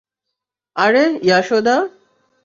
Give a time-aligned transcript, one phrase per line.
[0.75, 1.75] আরে, ইয়াশোদা?